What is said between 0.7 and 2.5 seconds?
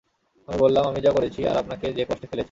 আমি যা করেছি আর আপনাকে যে কষ্টে ফেলেছি।